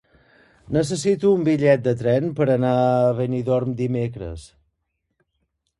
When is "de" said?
1.89-1.93